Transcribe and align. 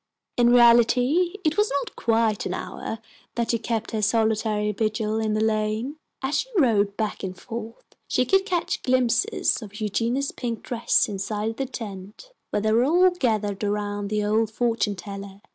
In 0.35 0.49
reality 0.49 1.35
it 1.43 1.57
was 1.57 1.69
not 1.79 1.95
quite 1.95 2.47
an 2.47 2.55
hour 2.55 2.97
that 3.35 3.51
she 3.51 3.59
kept 3.59 3.91
her 3.91 4.01
solitary 4.01 4.71
vigil 4.71 5.19
in 5.19 5.35
the 5.35 5.43
lane. 5.43 5.97
As 6.23 6.39
she 6.39 6.49
rode 6.57 6.97
back 6.97 7.21
and 7.21 7.39
forth 7.39 7.85
she 8.07 8.25
could 8.25 8.43
catch 8.43 8.81
glimpses 8.81 9.61
of 9.61 9.79
Eugenia's 9.79 10.31
pink 10.31 10.63
dress 10.63 11.07
inside 11.07 11.57
the 11.57 11.67
tent, 11.67 12.31
where 12.49 12.61
they 12.63 12.71
were 12.71 12.83
all 12.83 13.11
gathered 13.11 13.63
around 13.63 14.07
the 14.09 14.25
old 14.25 14.49
fortune 14.49 14.95
teller. 14.95 15.39